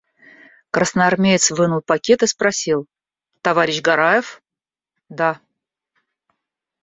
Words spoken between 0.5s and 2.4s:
Красноармеец вынул пакет и